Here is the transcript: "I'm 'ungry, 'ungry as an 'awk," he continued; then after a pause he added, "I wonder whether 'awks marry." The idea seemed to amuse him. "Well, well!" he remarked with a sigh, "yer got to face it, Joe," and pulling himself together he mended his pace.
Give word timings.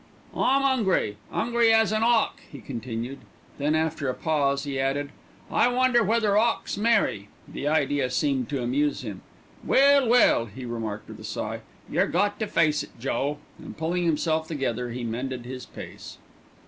"I'm 0.35 0.63
'ungry, 0.63 1.17
'ungry 1.31 1.71
as 1.71 1.91
an 1.91 2.01
'awk," 2.01 2.41
he 2.51 2.59
continued; 2.59 3.19
then 3.59 3.75
after 3.75 4.09
a 4.09 4.15
pause 4.15 4.63
he 4.63 4.79
added, 4.79 5.11
"I 5.51 5.67
wonder 5.67 6.01
whether 6.03 6.33
'awks 6.35 6.75
marry." 6.75 7.27
The 7.47 7.67
idea 7.67 8.09
seemed 8.09 8.49
to 8.49 8.63
amuse 8.63 9.01
him. 9.03 9.21
"Well, 9.63 10.07
well!" 10.07 10.47
he 10.47 10.65
remarked 10.65 11.07
with 11.09 11.19
a 11.19 11.23
sigh, 11.23 11.59
"yer 11.87 12.07
got 12.07 12.39
to 12.39 12.47
face 12.47 12.81
it, 12.81 12.99
Joe," 12.99 13.37
and 13.59 13.77
pulling 13.77 14.05
himself 14.05 14.47
together 14.47 14.89
he 14.89 15.03
mended 15.03 15.45
his 15.45 15.67
pace. 15.67 16.17